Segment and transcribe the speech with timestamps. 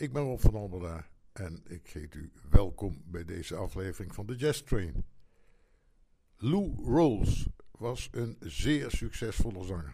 [0.00, 4.34] Ik ben Rob van Alberda en ik heet u welkom bij deze aflevering van de
[4.36, 5.04] Jazz Train.
[6.36, 9.92] Lou Rawls was een zeer succesvolle zanger.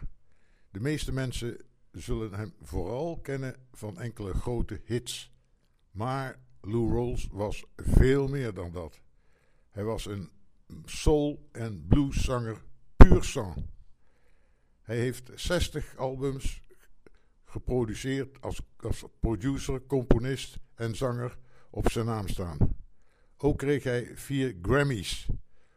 [0.71, 5.31] De meeste mensen zullen hem vooral kennen van enkele grote hits.
[5.91, 9.01] Maar Lou Rawls was veel meer dan dat.
[9.69, 10.29] Hij was een
[10.85, 12.63] soul- en blueszanger
[12.95, 13.65] puur sang.
[14.81, 16.61] Hij heeft 60 albums
[17.57, 21.37] geproduceerd als, als producer, componist en zanger
[21.69, 22.57] op zijn naam staan.
[23.37, 25.27] Ook kreeg hij vier Grammys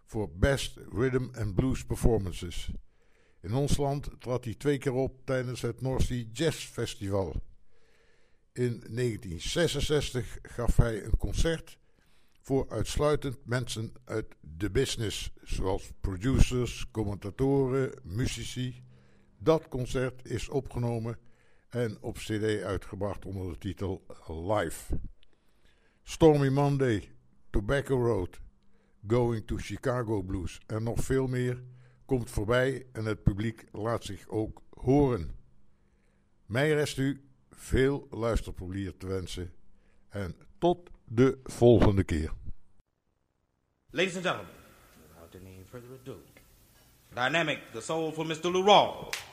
[0.06, 2.70] voor Best Rhythm and Blues Performances.
[3.40, 7.34] In ons land trad hij twee keer op tijdens het North Sea Jazz Festival.
[8.52, 11.78] In 1966 gaf hij een concert
[12.40, 18.82] voor uitsluitend mensen uit de business, zoals producers, commentatoren, muzici.
[19.38, 21.18] Dat concert is opgenomen
[21.70, 24.98] en op CD uitgebracht onder de titel Live.
[26.02, 27.10] Stormy Monday,
[27.50, 28.40] Tobacco Road,
[29.06, 31.62] Going to Chicago Blues en nog veel meer
[32.04, 35.30] komt voorbij en het publiek laat zich ook horen.
[36.46, 39.52] Mij rest u veel luisterplezier te wensen
[40.08, 42.32] en tot de volgende keer.
[43.90, 44.54] Ladies and gentlemen,
[45.08, 46.20] without any further ado,
[47.14, 48.50] dynamic, the soulful Mr.
[48.50, 49.29] Lou Rawls.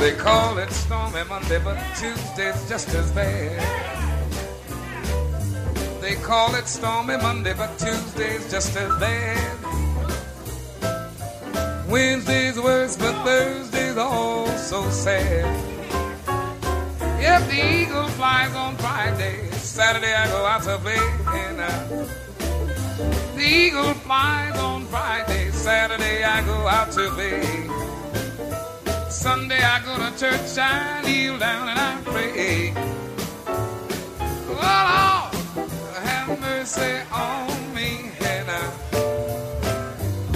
[0.00, 3.60] They call it stormy Monday, but Tuesday's just as bad.
[6.00, 9.58] They call it stormy Monday, but Tuesday's just as bad.
[11.88, 15.79] Wednesday's worse, but Thursday's all so sad.
[17.22, 20.98] If the eagle flies on Friday, Saturday I go out to play.
[21.26, 21.70] And uh,
[23.36, 27.70] the eagle flies on Friday, Saturday I go out to play.
[29.10, 32.72] Sunday I go to church, I kneel down and I pray.
[34.48, 35.68] Oh Lord,
[36.04, 38.10] have mercy on me.
[38.22, 38.62] And I,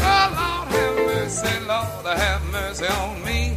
[0.04, 3.56] Lord, have mercy, Lord, have mercy on me.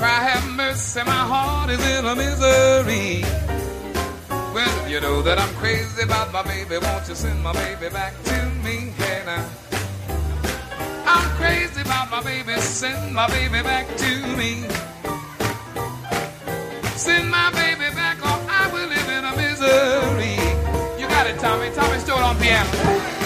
[0.00, 3.22] I cry, have mercy, my heart is in a misery.
[4.54, 6.78] Well, you know that I'm crazy about my baby.
[6.78, 8.94] Won't you send my baby back to me?
[8.98, 9.44] I,
[11.04, 12.58] I'm crazy about my baby.
[12.62, 14.64] Send my baby back to me.
[16.96, 20.40] Send my baby back or I will live in a misery.
[20.98, 21.70] You got it, Tommy.
[21.74, 23.19] Tommy Stewart on piano.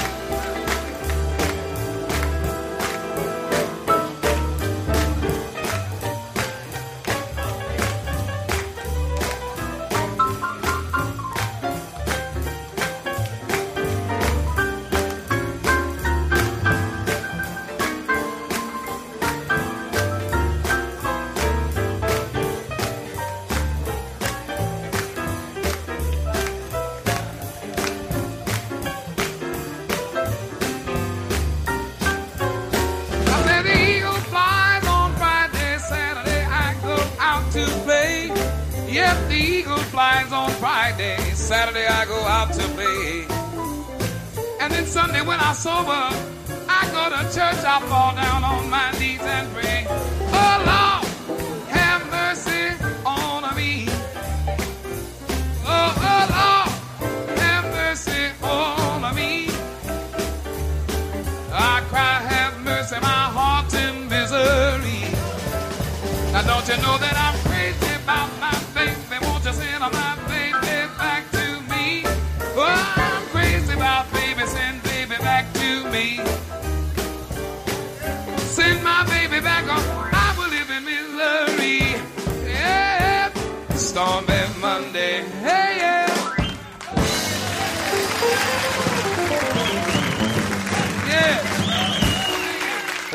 [45.55, 46.11] Sober,
[46.69, 49.74] I go to church, I fall down on my knees and pray.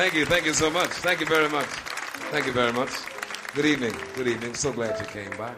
[0.09, 0.89] Thank you, thank you so much.
[0.89, 1.67] Thank you very much.
[2.31, 2.89] Thank you very much.
[3.53, 3.93] Good evening.
[4.15, 4.55] Good evening.
[4.55, 5.53] So glad you came by.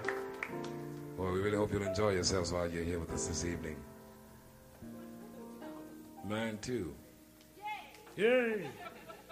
[1.15, 3.77] Well, we really hope you'll enjoy yourselves while you're here with us this evening.
[6.27, 6.93] Mine too.
[8.17, 8.67] Yay!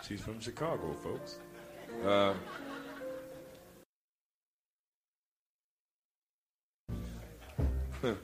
[0.08, 1.40] She's from Chicago, folks.
[2.02, 2.34] Uh,
[8.02, 8.16] as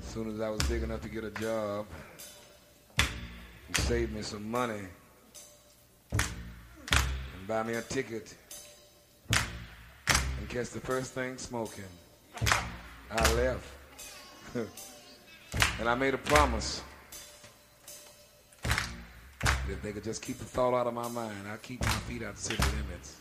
[0.02, 1.86] soon as I was big enough to get a job,
[3.74, 4.80] he saved me some money.
[6.12, 8.34] And and buy me a ticket
[9.30, 11.84] and catch the first thing smoking.
[13.10, 13.66] I left.
[14.54, 16.82] and I made a promise
[18.62, 21.88] that if they could just keep the thought out of my mind, I'd keep my
[22.06, 23.16] feet out the city limits.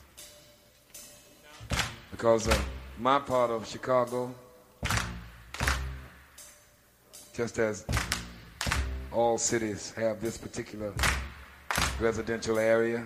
[2.12, 2.58] Because uh,
[3.00, 4.36] my part of Chicago,
[7.34, 7.86] just as
[9.12, 10.94] all cities have this particular
[12.00, 13.06] residential area,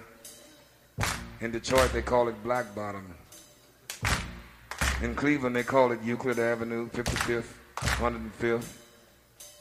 [1.41, 3.13] in Detroit they call it Black Bottom.
[5.01, 8.77] In Cleveland they call it Euclid Avenue, 55th, 105th,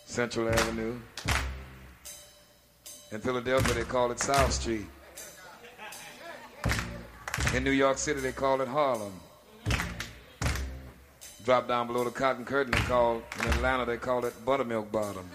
[0.05, 0.94] Central Avenue.
[3.11, 4.87] In Philadelphia they call it South Street.
[7.55, 9.12] In New York City they call it Harlem.
[11.44, 15.29] Drop down below the cotton curtain they call in Atlanta they call it Buttermilk Bottom.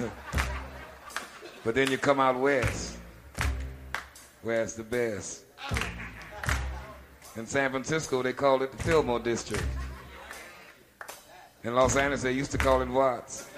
[1.64, 2.96] but then you come out west,
[4.42, 5.44] where it's the best.
[7.36, 9.64] In San Francisco they call it the Fillmore District.
[11.62, 13.48] In Los Angeles they used to call it Watts.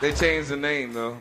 [0.00, 1.20] They changed the name though.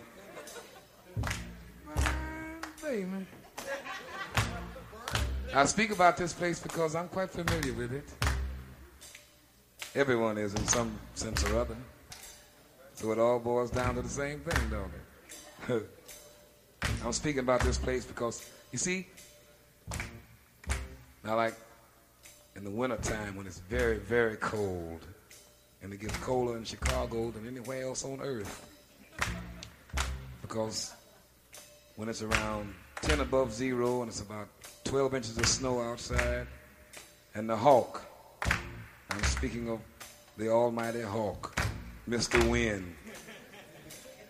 [5.55, 8.09] I speak about this place because I'm quite familiar with it.
[9.95, 11.77] Everyone is in some sense or other.
[12.95, 14.91] So it all boils down to the same thing, don't
[15.77, 15.89] it?
[17.05, 19.07] I'm speaking about this place because, you see,
[21.23, 21.55] now like
[22.55, 25.05] in the wintertime when it's very, very cold,
[25.81, 28.65] and it gets colder in Chicago than anywhere else on earth.
[30.41, 30.93] Because
[31.95, 34.47] when it's around 10 above zero and it's about
[34.85, 36.47] 12 inches of snow outside,
[37.35, 38.05] and the hawk,
[39.09, 39.79] I'm speaking of
[40.37, 41.52] the almighty hawk,
[42.09, 42.49] Mr.
[42.49, 42.95] Wind.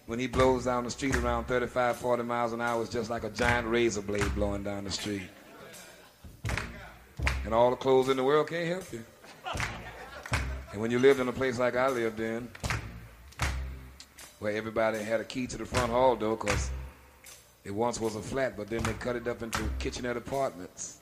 [0.05, 3.23] When he blows down the street around 35, 40 miles an hour, it's just like
[3.23, 5.23] a giant razor blade blowing down the street.
[7.45, 9.03] And all the clothes in the world can't help you.
[10.71, 12.49] And when you lived in a place like I lived in,
[14.39, 16.69] where everybody had a key to the front hall door, because
[17.63, 20.99] it once was a flat, but then they cut it up into kitchenette apartments.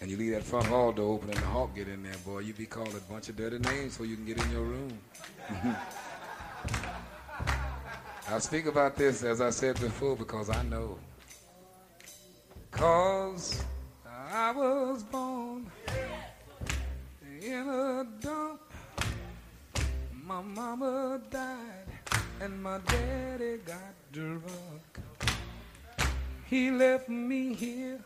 [0.00, 2.38] And you leave that front hall door open and the hawk get in there, boy,
[2.38, 4.98] you be called a bunch of dirty names so you can get in your room.
[8.28, 10.96] I speak about this, as I said before, because I know.
[12.70, 13.62] Cause
[14.06, 15.70] I was born
[17.42, 18.60] in a dump.
[20.24, 21.90] My mama died
[22.40, 25.00] and my daddy got drunk.
[26.46, 28.00] He left me here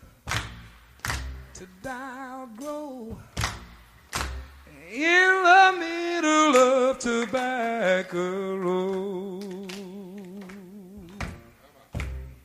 [1.54, 3.16] to die or grow
[4.92, 9.72] in the middle of Tobacco Road.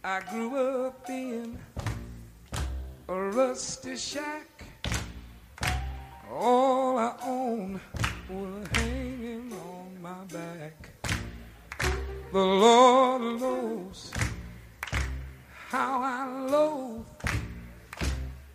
[0.03, 1.57] I grew up in
[3.07, 4.63] a rusty shack.
[6.31, 7.79] All I owned
[8.29, 10.89] was hanging on my back.
[12.31, 14.11] The Lord knows
[15.69, 17.29] how I loathe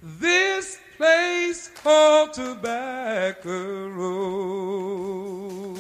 [0.04, 5.78] this place called Tobacco Road.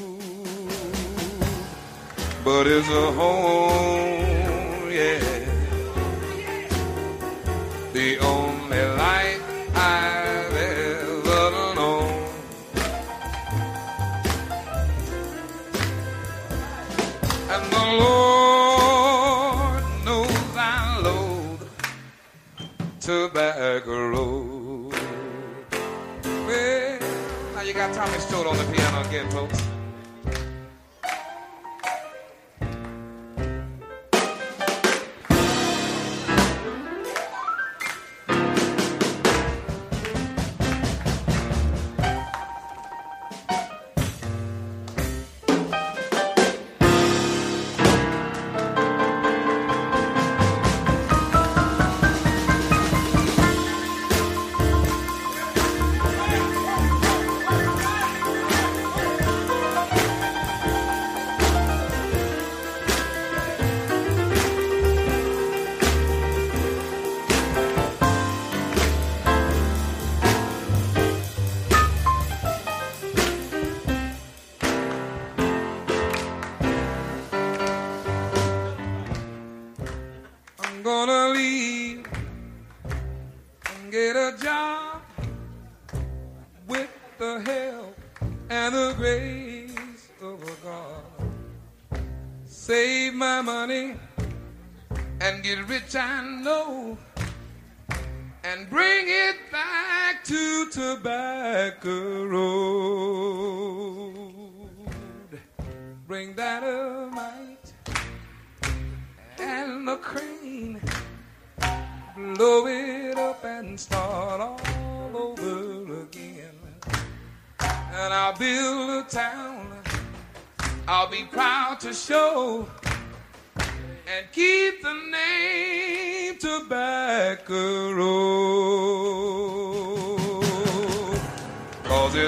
[2.42, 5.33] But it's a home, yeah.
[28.34, 29.63] Stewart on the piano again, folks.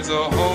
[0.08, 0.45] a whole.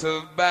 [0.00, 0.49] to bad.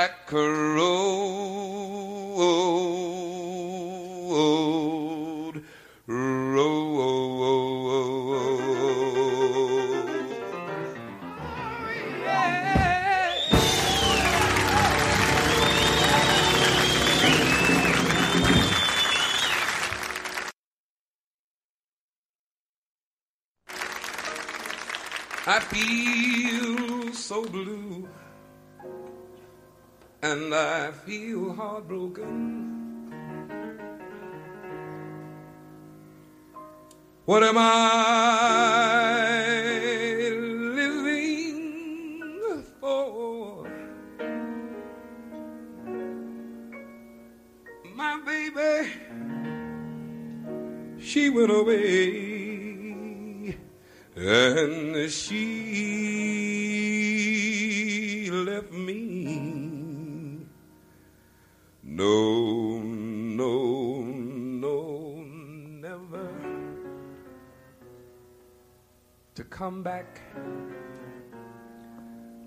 [37.29, 37.98] What am I?
[69.39, 70.19] to come back.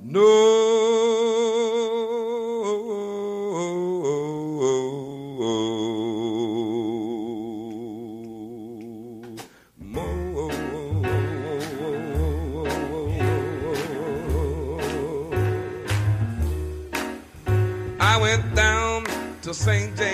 [0.03, 0.21] No.
[9.79, 10.53] More.
[18.01, 19.07] I went down
[19.41, 19.97] to St.
[19.97, 20.12] James.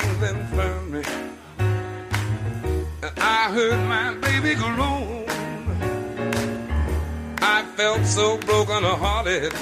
[8.98, 9.52] hearted.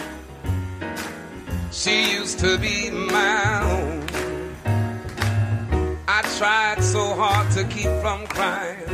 [1.70, 4.08] She used to be mine.
[6.08, 8.88] I tried so hard to keep from crying.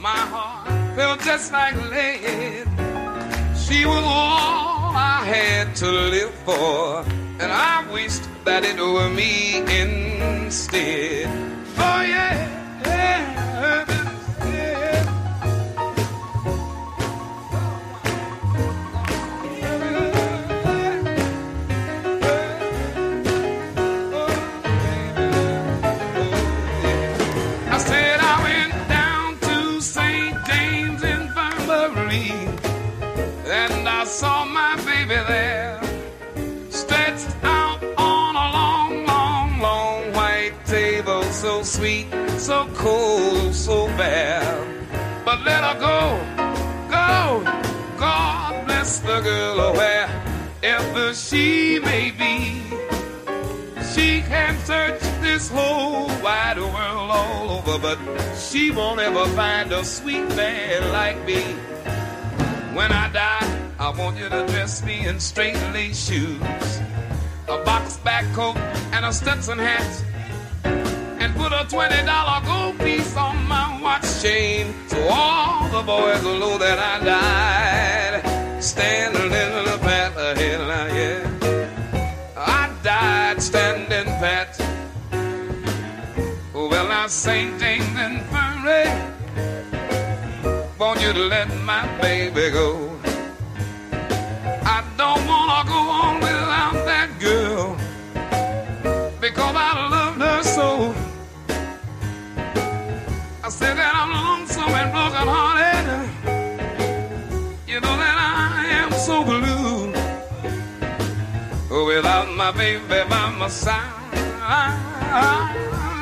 [0.00, 2.66] My heart felt just like lead.
[3.56, 7.04] She was all I had to live for,
[7.40, 11.45] and I wished that it were me instead.
[40.64, 42.06] table so sweet,
[42.38, 44.66] so cold, so bad.
[45.24, 46.20] But let her go,
[46.88, 47.42] go.
[47.98, 52.62] God bless the girl wherever she may be.
[53.94, 57.98] She can search this whole wide world all over, but
[58.36, 61.42] she won't ever find a sweet man like me.
[62.76, 66.40] When I die, I want you to dress me in straight lace shoes,
[67.48, 68.56] a box back coat,
[68.92, 70.04] and a Stetson hat
[71.26, 76.22] and put a twenty dollar gold piece on my watch chain so all the boys
[76.22, 80.60] will know that I died standing in the path ahead.
[80.98, 81.22] Yeah,
[82.36, 84.56] I died standing pat.
[86.54, 87.58] Well, I St.
[87.60, 88.86] James Infirmary.
[90.78, 92.95] Want you to let my baby go.
[112.46, 113.90] My baby by my side,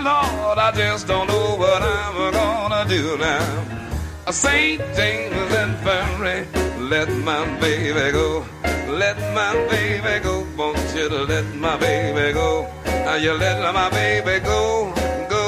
[0.05, 4.31] Lord, I just don't know what I'm gonna do now.
[4.31, 4.79] St.
[4.95, 6.47] James Infirmary,
[6.81, 8.45] let my baby go.
[8.91, 10.47] Let my baby go.
[10.59, 12.69] Won't you let my baby go?
[12.85, 14.93] Now you let my baby go,
[15.31, 15.45] go,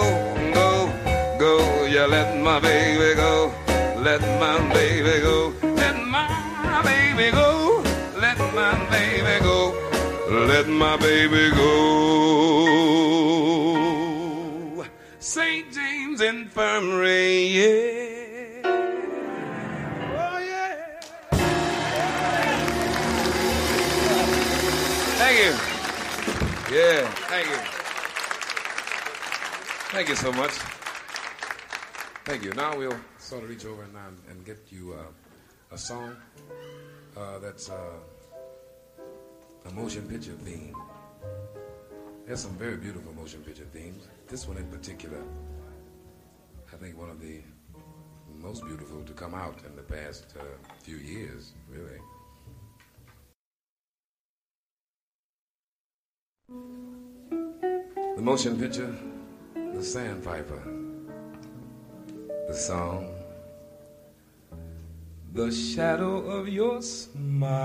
[0.54, 0.68] go,
[1.38, 1.84] go.
[1.84, 3.52] You let my baby go.
[3.98, 5.52] Let my baby go.
[5.62, 7.84] Let my baby go.
[8.18, 9.85] Let my baby go.
[10.28, 11.86] Let my baby go.
[15.20, 15.72] St.
[15.72, 18.62] James Infirmary, yeah.
[18.64, 21.00] Oh, yeah.
[25.14, 25.54] Thank you.
[26.76, 27.60] Yeah, thank you.
[29.92, 30.50] Thank you so much.
[32.24, 32.52] Thank you.
[32.54, 33.96] Now we'll sort of reach over and,
[34.28, 35.04] and, get you uh,
[35.72, 36.16] a song
[37.16, 37.92] uh, that's uh,
[39.66, 40.76] a motion picture theme.
[42.26, 44.06] There's some very beautiful motion picture themes.
[44.28, 45.22] This one in particular,
[46.72, 47.40] I think one of the
[48.40, 50.42] most beautiful to come out in the past uh,
[50.82, 52.00] few years, really.
[58.16, 58.94] The motion picture,
[59.54, 60.62] The Sandpiper.
[62.48, 63.12] The song,
[65.32, 67.56] The Shadow of Your Smile.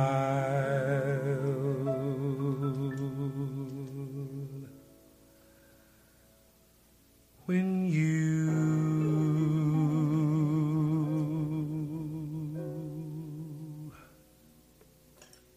[7.51, 8.47] When you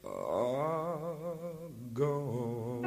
[0.04, 1.14] are
[1.92, 2.82] gone.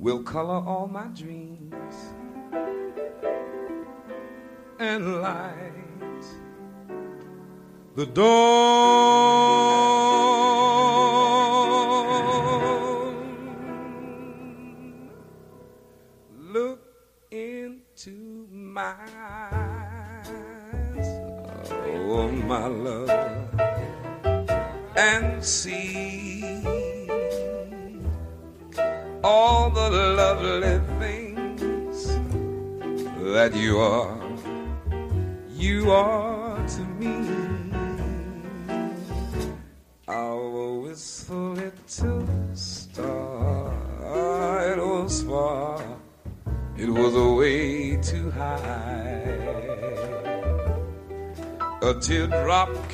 [0.00, 1.94] Will color all my dreams
[4.80, 6.24] and light
[7.94, 9.19] the dawn.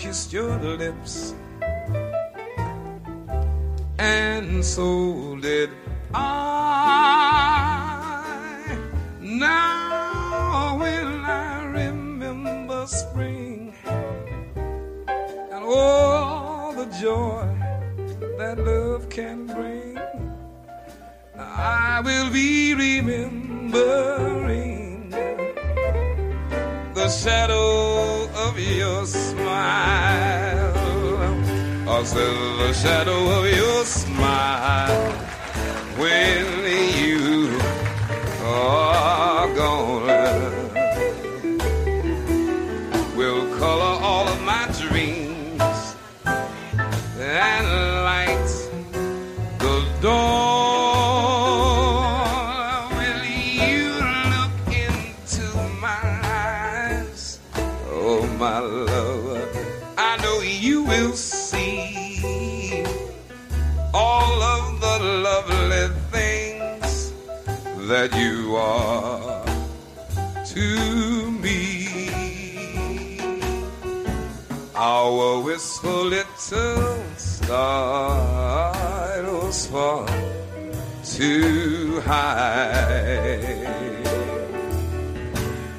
[0.07, 1.35] Kissed your lips,
[3.99, 5.71] and so did
[6.15, 7.27] I.
[9.21, 13.75] Now when I remember spring
[15.53, 17.49] and all the joy
[18.39, 19.99] that love can bring,
[21.37, 23.51] I will be remembering
[26.95, 27.76] the shadow
[32.07, 32.19] Said
[32.59, 33.85] the shadow of your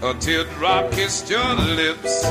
[0.04, 2.24] A teardrop kissed your lips,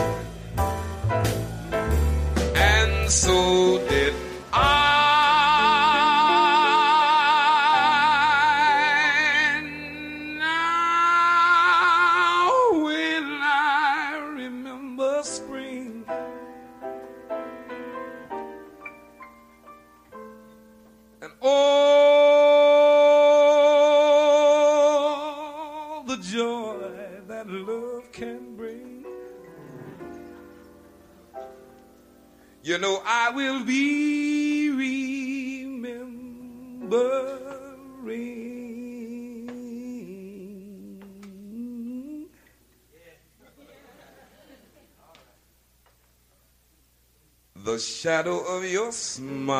[33.26, 35.88] I will be remembering.
[47.56, 49.56] The shadow of your smile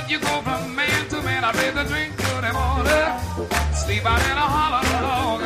[0.00, 1.44] let you go from man to man.
[1.44, 3.04] I'd rather drink good and water,
[3.74, 5.40] sleep out in a hollow log.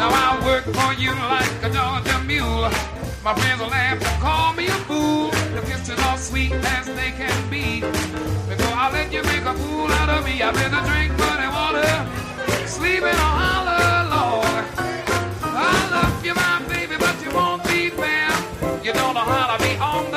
[0.00, 2.68] Now I work for you like a Georgia mule.
[3.24, 5.30] My friends will laugh and call me a fool.
[5.54, 7.80] The kisses are sweet as they can be.
[8.50, 11.94] Before I let you make a fool out of me, I better drink good water,
[12.66, 14.64] sleep in a hollow log.
[15.42, 18.28] I love you, my baby, but you won't be fair.
[18.84, 20.11] You don't know how to be on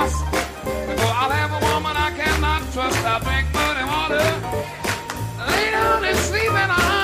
[0.00, 0.24] must.
[0.88, 3.46] Before I'll have a woman I cannot trust, I'll drink
[3.80, 4.24] and water.
[5.50, 6.95] Lay down and sleep in a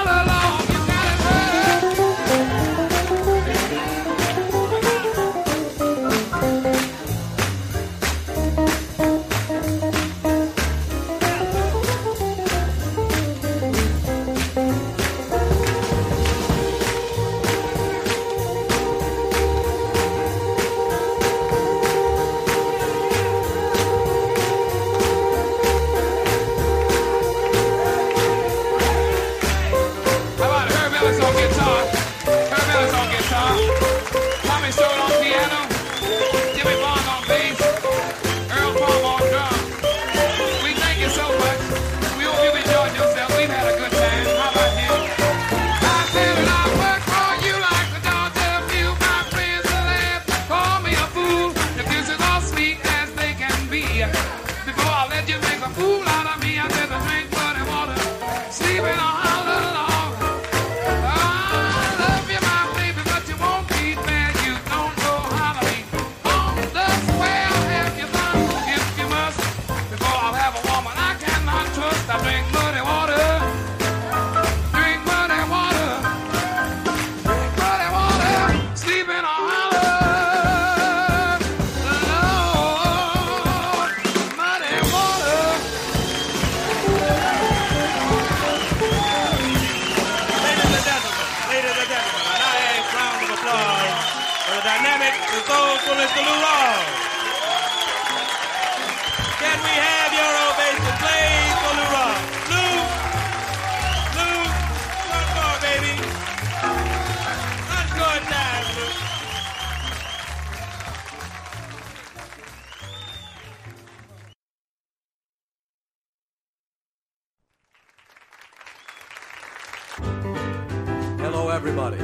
[121.53, 121.99] everybody.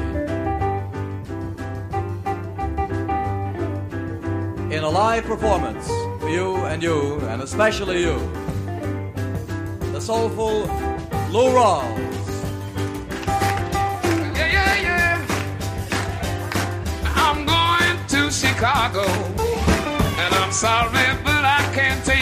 [4.74, 5.88] In a live performance
[6.20, 8.18] for you and you, and especially you,
[9.92, 10.66] the soulful
[11.32, 11.98] Lou Rawls.
[14.36, 15.26] Yeah, yeah, yeah.
[17.16, 19.06] I'm going to Chicago.
[20.22, 22.17] And I'm sorry, but I can't take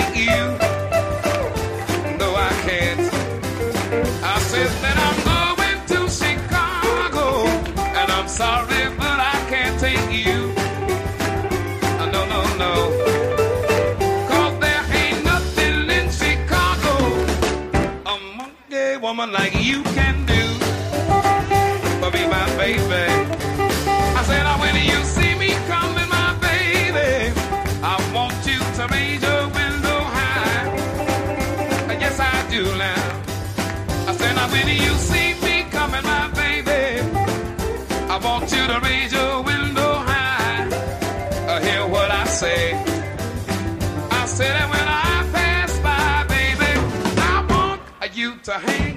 [8.37, 10.53] sorry, but I can't take you.
[12.13, 12.73] No, no, no.
[14.29, 16.95] Cause there ain't nothing in Chicago
[18.13, 20.45] a monkey woman like you can do.
[22.01, 23.05] But be my baby.
[24.19, 27.33] I said, oh, when you see me coming, my baby,
[27.83, 30.65] I want you to raise your window high.
[32.03, 33.03] Yes, I do now.
[34.11, 36.36] I said, now when you see me coming, my baby,
[38.17, 40.67] I want you to raise your window high.
[41.47, 42.73] Uh, hear what I say.
[44.11, 46.73] I said that when I pass by, baby,
[47.21, 48.96] I want you to hang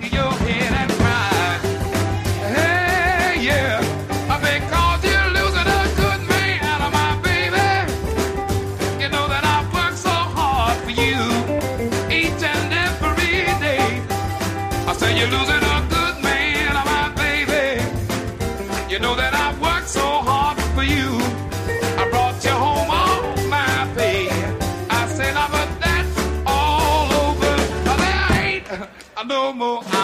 [29.62, 29.99] uh,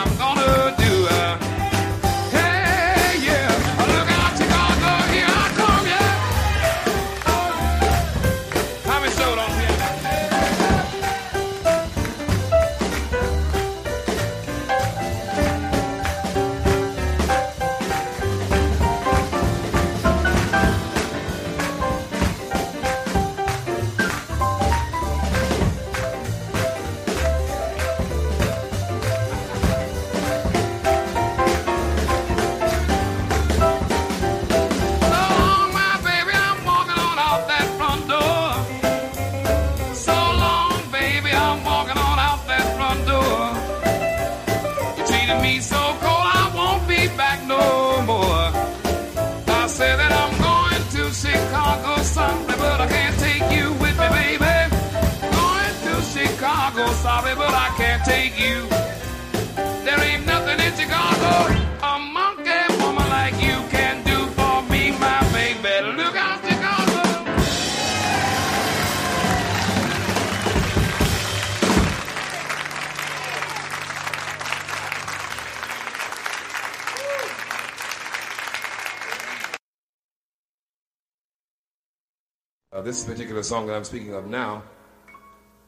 [82.85, 84.61] this particular song that I'm speaking of now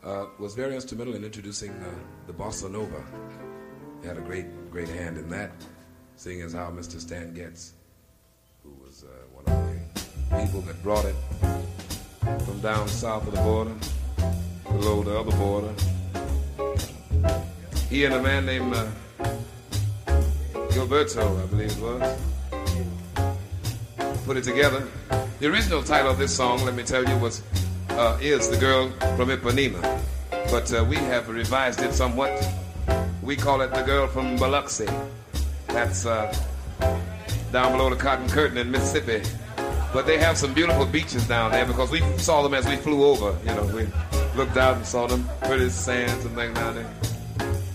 [0.04, 1.90] uh, was very instrumental in introducing uh,
[2.28, 3.04] the bossa nova.
[4.04, 5.50] He had a great, great hand in that,
[6.16, 7.00] seeing as how Mr.
[7.00, 7.74] Stan Getz,
[8.62, 11.16] who was uh, one of the people that brought it
[12.46, 13.74] from down south of the border,
[14.66, 15.74] below the other border.
[17.90, 18.86] He and a man named uh,
[20.70, 22.37] Gilberto, I believe it was,
[24.28, 24.86] put it together.
[25.40, 27.42] The original title of this song, let me tell you, was
[27.92, 29.82] uh, is "The Girl from Ipanema,"
[30.52, 32.34] but uh, we have revised it somewhat.
[33.24, 34.86] We call it "The Girl from Biloxi."
[35.68, 36.28] That's uh,
[37.54, 39.24] down below the Cotton Curtain in Mississippi.
[39.94, 43.06] But they have some beautiful beaches down there because we saw them as we flew
[43.06, 43.34] over.
[43.46, 43.88] You know, we
[44.36, 46.94] looked out and saw them pretty sands and things down there.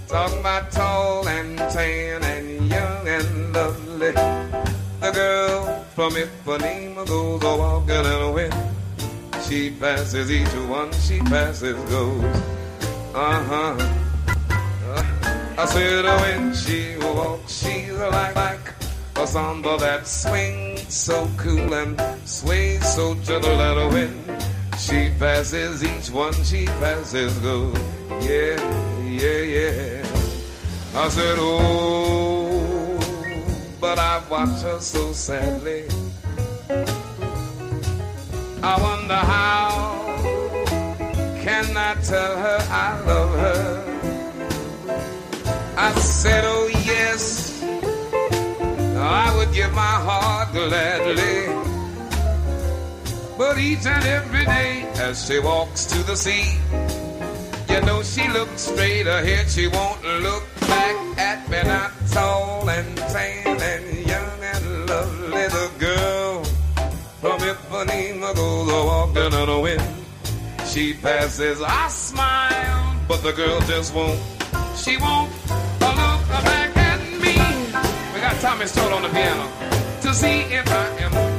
[0.06, 4.12] Talking about tall and tan and young and lovely.
[5.00, 8.54] The girl from Ipanema goes a walking in the wind.
[9.46, 12.24] She passes each one, she passes goes.
[13.14, 13.76] Uh-huh.
[14.88, 15.04] Uh,
[15.58, 18.74] I said uh, when she walks, she's like, like
[19.16, 24.44] a samba that swings so cool and sways so gentle that wind.
[24.78, 27.76] She passes each one, she passes goes.
[28.24, 28.56] Yeah,
[29.04, 30.06] yeah, yeah.
[30.94, 32.21] I said, oh,
[33.82, 35.82] but I watch her so sadly.
[38.62, 39.98] I wonder how
[41.42, 43.64] can I tell her I love her?
[45.76, 47.60] I said, oh yes,
[48.96, 51.48] I would give my heart gladly.
[53.36, 56.56] But each and every day as she walks to the sea,
[57.68, 62.96] you know she looks straight ahead, she won't look back at me, not tall and
[63.12, 65.46] tan and young and lovely.
[65.58, 66.44] The girl
[67.20, 69.88] from Ipanema goes walking in the wind.
[70.66, 74.20] She passes, I smile, but the girl just won't.
[74.82, 75.30] She won't
[75.80, 77.34] look back at me.
[78.14, 79.46] We got Tommy Strode on the piano
[80.02, 81.31] to see if I am.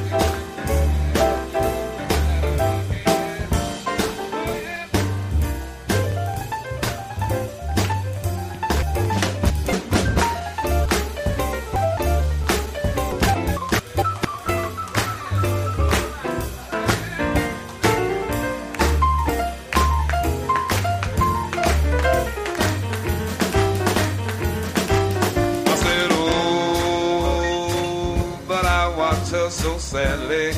[29.80, 30.52] Sadly.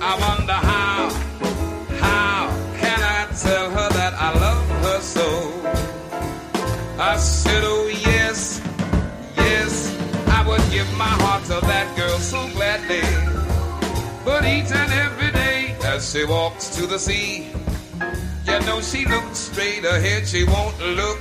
[0.00, 1.10] I wonder how,
[2.00, 5.28] how can I tell her that I love her so?
[6.98, 8.60] I said, oh yes,
[9.36, 9.96] yes,
[10.28, 13.02] I would give my heart to that girl so gladly.
[14.24, 17.50] But each and every day as she walks to the sea,
[18.46, 21.18] you know she looks straight ahead, she won't look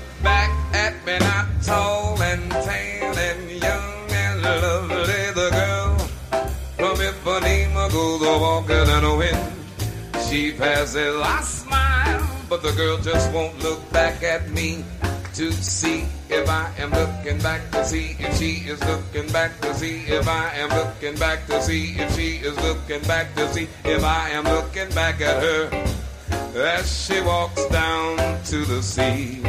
[10.34, 14.84] She passes, I smile, but the girl just won't look back at me
[15.36, 19.72] to see if I am looking back to see if she is looking back to
[19.76, 23.68] see if I am looking back to see if she is looking back to see
[23.84, 25.70] if I am looking back at her
[26.56, 29.44] as she walks down to the sea.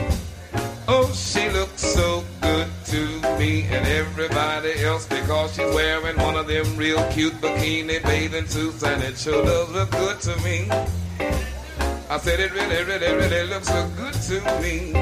[0.86, 6.46] Oh, she looks so good to me and everybody else because she's wearing one of
[6.46, 10.68] them real cute bikini bathing suits and it sure does look good to me.
[12.08, 14.92] I said it really, really, really looks so good to me.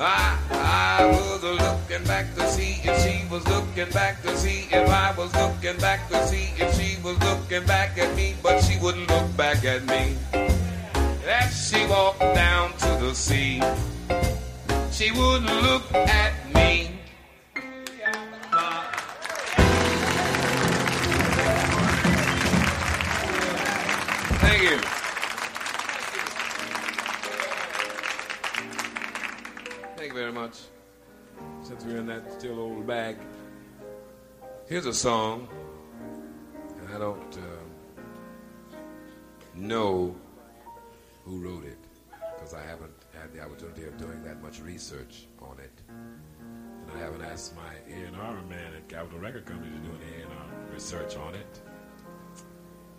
[0.00, 4.88] I, I was looking back to see if she was looking back to see if
[4.88, 8.78] I was looking back to see if she was looking back at me, but she
[8.78, 10.16] wouldn't look back at me.
[11.28, 13.60] As she walked down to the sea,
[14.90, 16.91] she wouldn't look at me.
[30.32, 30.60] Much.
[31.62, 33.16] Since we're in that still old bag,
[34.68, 35.48] here's a song,
[36.94, 38.76] I don't uh,
[39.54, 40.14] know
[41.24, 41.78] who wrote it
[42.34, 46.98] because I haven't had the opportunity of doing that much research on it, and I
[46.98, 51.34] haven't asked my A&R man at Capitol Record Company to do any A&R research on
[51.34, 51.60] it,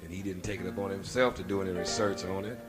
[0.02, 2.60] and he didn't take it upon himself to do any research on it.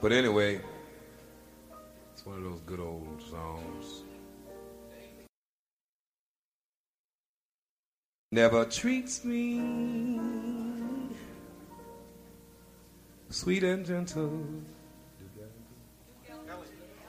[0.00, 0.60] But anyway,
[2.26, 4.02] one of those good old songs.
[8.32, 9.60] Never treats me
[13.30, 14.44] sweet and gentle.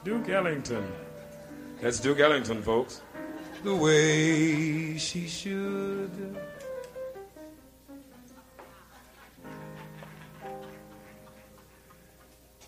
[0.04, 0.86] Duke Ellington.
[1.82, 3.02] That's Duke Ellington, folks.
[3.64, 6.38] The way she should.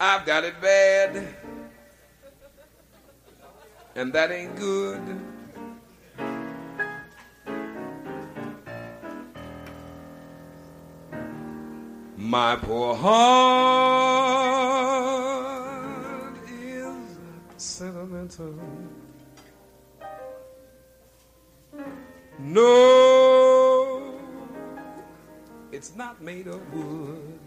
[0.01, 1.29] I've got it bad,
[3.95, 5.01] and that ain't good.
[12.17, 13.51] My poor heart
[16.49, 17.19] is
[17.57, 18.55] sentimental.
[22.39, 24.15] No,
[25.73, 27.39] it's not made of wood.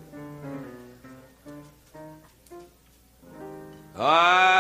[3.96, 4.53] I've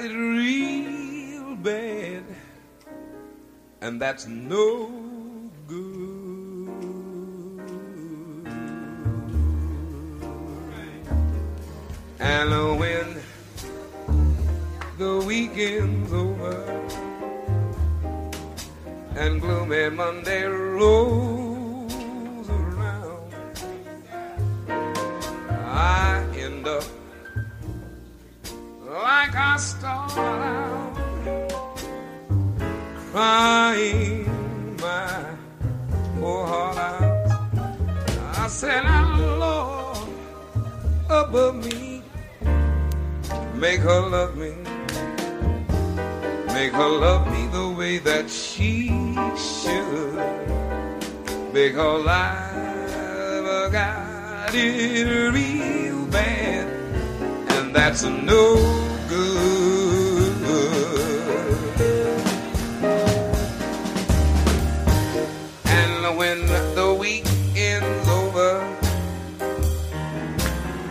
[0.00, 2.24] got it real bad,
[3.82, 4.90] and that's no
[5.66, 6.70] good.
[12.18, 13.22] And when
[14.98, 16.86] the weekend's over
[19.16, 23.34] and gloomy Monday rolls around,
[24.68, 26.84] I end up
[29.60, 30.96] start out
[33.12, 34.24] crying
[34.80, 35.36] my
[36.18, 37.28] poor heart out.
[38.38, 40.08] I said, "Now, Lord,
[41.10, 42.02] above me,
[43.54, 44.54] make her love me,
[46.54, 48.88] make her love me the way that she
[49.36, 50.16] should,
[51.52, 56.66] because I've got it real bad,
[57.54, 60.36] and that's a no good.
[65.66, 66.46] And when
[66.78, 68.60] the weekend's over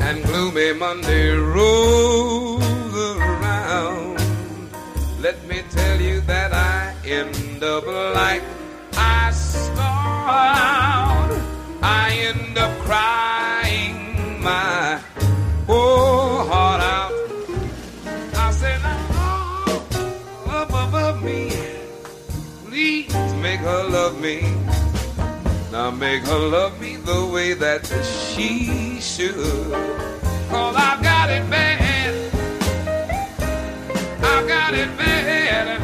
[0.01, 2.63] and gloomy Monday rolls
[2.95, 4.20] around,
[5.22, 8.43] let me tell you that I end up like
[8.97, 11.32] I start.
[11.82, 13.39] I end up crying
[24.30, 24.41] me.
[25.71, 27.86] Now make her love me the way that
[28.30, 29.71] she should.
[30.49, 32.13] Cause I've got it bad.
[34.32, 35.82] I've got it bad.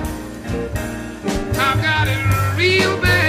[1.68, 3.25] I've got it real bad.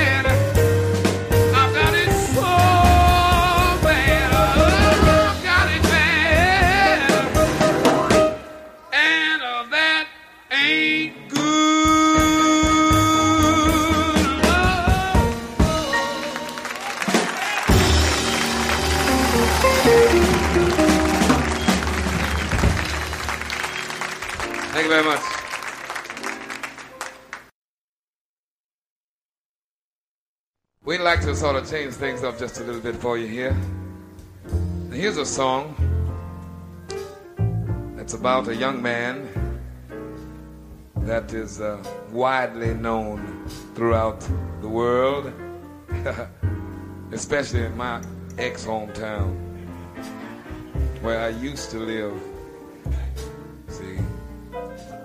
[24.86, 25.20] You very much.
[30.84, 33.56] We'd like to sort of change things up just a little bit for you here.
[34.92, 35.74] Here's a song
[37.96, 39.28] that's about a young man
[40.98, 41.82] that is uh,
[42.12, 44.20] widely known throughout
[44.60, 45.32] the world,
[47.12, 48.00] especially in my
[48.38, 49.34] ex hometown
[51.02, 52.35] where I used to live.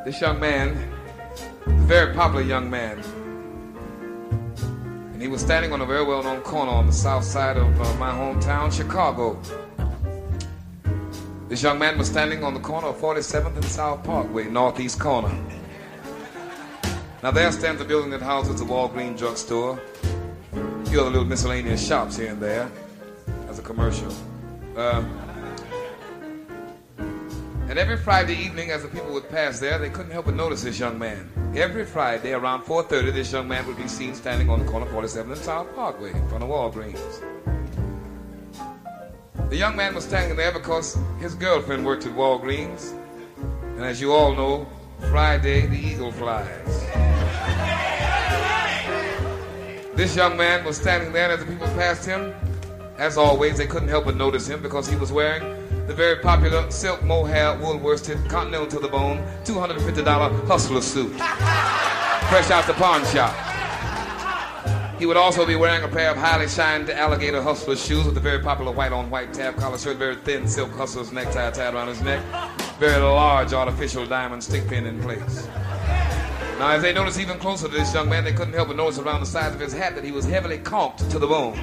[0.03, 0.91] This young man,
[1.67, 2.97] a very popular young man,
[5.13, 7.79] and he was standing on a very well known corner on the south side of
[7.79, 9.39] uh, my hometown, Chicago.
[11.49, 15.31] This young man was standing on the corner of 47th and South Parkway, northeast corner.
[17.21, 19.79] Now there stands a building that houses a Walgreens drugstore,
[20.53, 22.71] a few other little miscellaneous shops here and there,
[23.49, 24.11] as a commercial.
[24.75, 25.03] Uh,
[27.71, 30.61] and every Friday evening, as the people would pass there, they couldn't help but notice
[30.61, 31.31] this young man.
[31.55, 34.91] Every Friday around 4:30, this young man would be seen standing on the corner of
[34.91, 36.99] 47th and South Parkway in front of Walgreens.
[39.49, 42.91] The young man was standing there because his girlfriend worked at Walgreens,
[43.77, 44.67] and as you all know,
[45.09, 46.85] Friday the eagle flies.
[49.95, 52.33] This young man was standing there, and as the people passed him,
[52.97, 56.69] as always, they couldn't help but notice him because he was wearing the very popular
[56.69, 61.11] silk mohair wool worsted continental to the bone $250 hustler suit.
[62.29, 63.35] Fresh out the pawn shop.
[64.99, 68.19] He would also be wearing a pair of highly shined alligator hustler shoes with a
[68.19, 71.87] very popular white on white tab collar shirt very thin silk hustler's necktie tied around
[71.87, 72.23] his neck
[72.79, 75.47] very large artificial diamond stick pin in place.
[76.59, 78.99] Now as they noticed even closer to this young man they couldn't help but notice
[78.99, 81.59] around the sides of his hat that he was heavily conked to the bone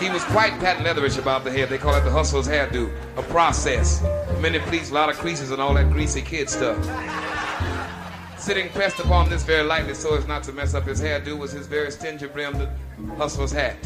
[0.00, 1.66] he was quite patent leatherish about the hair.
[1.66, 4.02] They call it the hustler's hairdo, a process.
[4.40, 6.78] Many pleats, a lot of creases, and all that greasy kid stuff.
[8.38, 11.50] Sitting pressed upon this very lightly so as not to mess up his hairdo was
[11.50, 12.68] his very stingy brimmed
[13.16, 13.76] hustler's hat.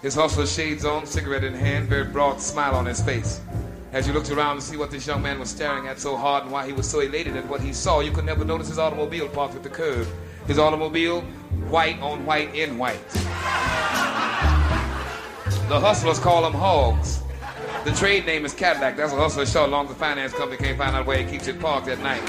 [0.00, 3.40] His hustler's shades on, cigarette in hand, very broad smile on his face.
[3.92, 6.44] As you looked around to see what this young man was staring at so hard
[6.44, 8.78] and why he was so elated at what he saw, you could never notice his
[8.78, 10.06] automobile parked at the curb.
[10.46, 11.22] His automobile,
[11.70, 13.00] white on white in white.
[15.68, 17.22] The hustlers call them hogs.
[17.86, 18.98] The trade name is Cadillac.
[18.98, 21.48] That's a hustler short, long as the finance company can't find out where he keeps
[21.48, 22.20] it parked at night.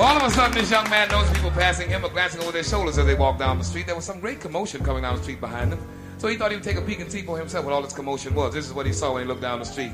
[0.00, 2.64] All of a sudden, this young man noticed people passing him or glancing over their
[2.64, 3.86] shoulders as they walked down the street.
[3.86, 5.78] There was some great commotion coming down the street behind them.
[6.18, 7.92] So he thought he would take a peek and see for himself what all this
[7.92, 8.52] commotion was.
[8.52, 9.92] This is what he saw when he looked down the street.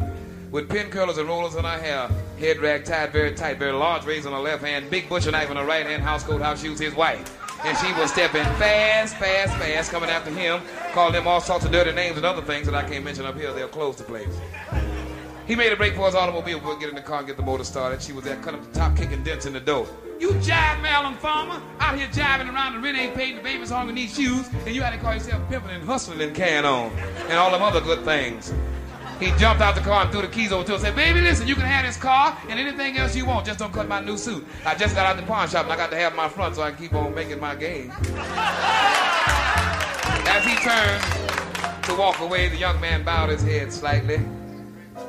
[0.51, 2.09] With pin curlers and rollers in her hair,
[2.39, 5.51] head rag tied very tight, very large razor on her left hand, big butcher knife
[5.51, 9.17] in her right hand, house coat, house shoes, his wife and she was stepping fast,
[9.17, 10.61] fast, fast, coming after him,
[10.93, 13.37] calling him all sorts of dirty names and other things that I can't mention up
[13.37, 13.53] here.
[13.53, 14.35] They'll close the place.
[15.47, 17.43] He made a break for his automobile, but get in the car and get the
[17.43, 18.03] motor started.
[18.03, 19.87] She was there, cutting up the top, kicking dents in the door.
[20.21, 23.95] You jive, Maryland farmer, out here jiving around the rent ain't paid, the baby's hungry,
[23.95, 26.91] need shoes, and you had to call yourself pimping and hustling and can on,
[27.29, 28.53] and all them other good things.
[29.21, 31.21] He jumped out the car and threw the keys over to her and said, Baby,
[31.21, 33.45] listen, you can have this car and anything else you want.
[33.45, 34.47] Just don't cut my new suit.
[34.65, 36.63] I just got out the pawn shop and I got to have my front so
[36.63, 37.91] I can keep on making my game.
[40.31, 41.03] As he turned
[41.85, 44.21] to walk away, the young man bowed his head slightly.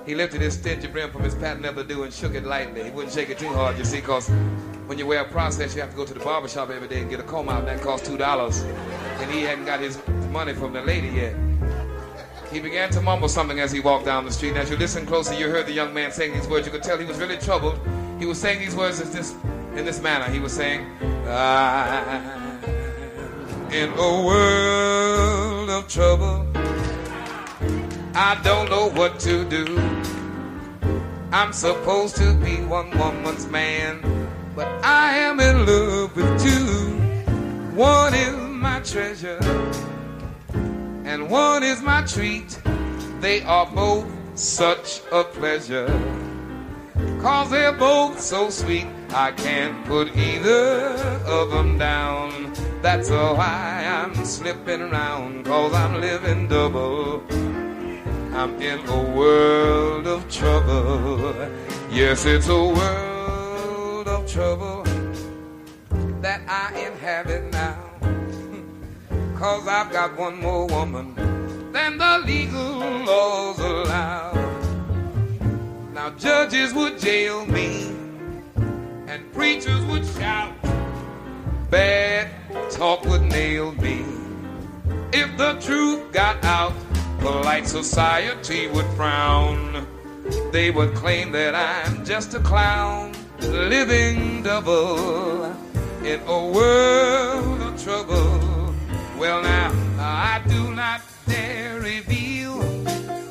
[0.05, 2.83] He lifted his stingy brim from his patent leather do and shook it lightly.
[2.83, 4.27] He wouldn't shake it too hard, you see, because
[4.87, 7.01] when you wear a process, you have to go to the barber shop every day
[7.01, 8.63] and get a comb out, and that costs $2.
[9.21, 9.99] And he hadn't got his
[10.31, 11.35] money from the lady yet.
[12.51, 14.49] He began to mumble something as he walked down the street.
[14.49, 16.65] And as you listen closer, you heard the young man saying these words.
[16.65, 17.79] You could tell he was really troubled.
[18.17, 19.35] He was saying these words in this,
[19.75, 20.25] in this manner.
[20.31, 20.87] He was saying,
[21.27, 22.63] I'm
[23.71, 26.47] in a world of trouble.
[28.15, 29.77] I don't know what to do.
[31.31, 34.01] I'm supposed to be one woman's man,
[34.55, 36.97] but I am in love with two.
[37.75, 39.39] One is my treasure
[41.19, 42.61] and one is my treat.
[43.19, 45.87] They are both such a pleasure.
[47.21, 50.95] Cause they're both so sweet, I can't put either
[51.25, 52.53] of them down.
[52.81, 57.23] That's why I'm slipping around, cause I'm living double.
[58.33, 61.35] I'm in a world of trouble.
[61.91, 64.83] Yes, it's a world of trouble
[66.21, 67.88] that I inhabit now.
[69.39, 71.15] Cause I've got one more woman
[71.71, 74.33] than the legal laws allow.
[75.93, 77.87] Now judges would jail me
[79.07, 80.53] and preachers would shout.
[81.69, 82.29] Bad
[82.69, 84.03] talk would nail me.
[85.13, 86.73] If the truth got out,
[87.19, 89.87] polite society would frown.
[90.51, 95.45] they would claim that I'm just a clown, living double
[96.03, 98.58] in a world of trouble.
[99.19, 102.59] Well, now, I do not dare reveal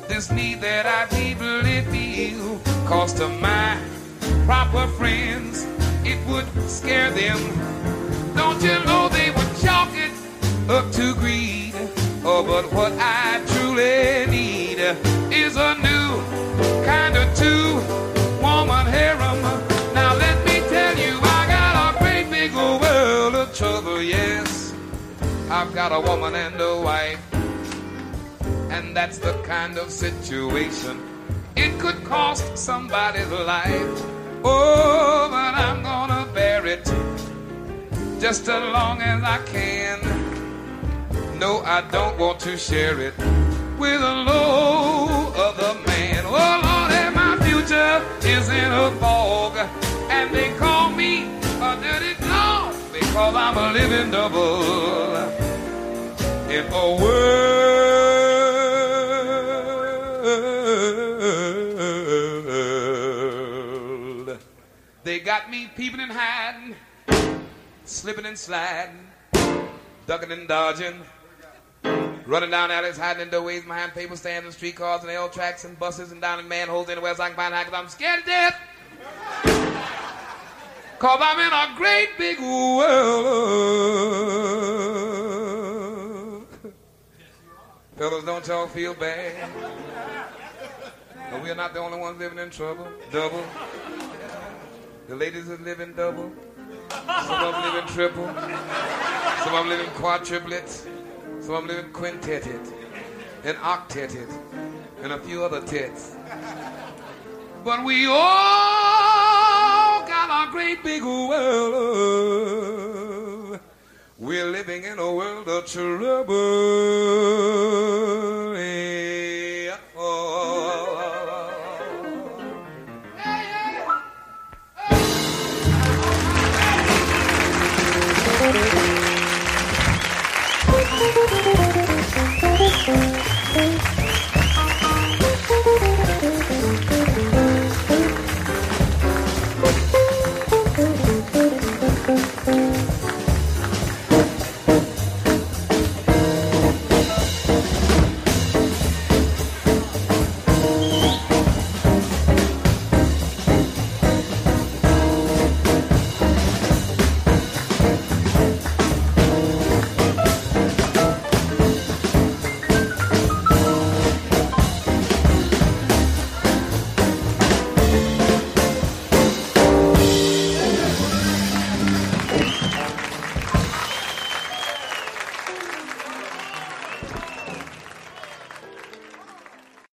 [0.07, 2.59] this need that I deeply feel.
[2.85, 3.75] Cause to my
[4.45, 5.65] proper friends,
[6.05, 7.39] it would scare them.
[8.35, 10.11] Don't you know they would chalk it
[10.69, 11.73] up to greed?
[12.23, 15.18] Oh, but what I truly need
[25.91, 27.33] I've a woman and a wife,
[28.69, 31.01] and that's the kind of situation
[31.55, 34.05] it could cost somebody's life.
[34.43, 36.85] Oh, but I'm gonna bear it
[38.19, 39.99] just as long as I can.
[41.39, 43.17] No, I don't want to share it
[43.79, 46.23] with a low other man.
[46.27, 49.57] Oh Lord, and my future is in a fog,
[50.11, 51.23] and they call me
[51.59, 55.48] a dirty dog because I'm a living double
[56.49, 57.19] in a world.
[65.03, 66.75] They got me peeping and hiding,
[67.85, 69.07] slipping and sliding,
[70.07, 71.01] ducking and dodging.
[72.25, 75.77] Running down alleys, hiding in doorways, behind paper stands and streetcars and L tracks and
[75.79, 78.25] buses and down in manholes anywhere so I can find out 'cause I'm scared to
[78.25, 78.55] death.
[80.99, 83.79] Cause I'm in a great big world.
[87.99, 89.35] Fellas, don't y'all feel bad.
[91.43, 92.87] We are not the only ones living in trouble.
[93.11, 93.43] Double.
[95.09, 96.31] The ladies are living double.
[96.89, 98.25] Some of them living triple.
[99.43, 100.87] Some of them living quadruplets.
[101.41, 102.61] Some of them living quintetted
[103.43, 104.33] and octetted
[105.03, 106.15] and a few other tets.
[107.65, 108.13] But we all
[110.07, 111.39] got our great big world.
[114.21, 116.35] We're living in a world of trouble.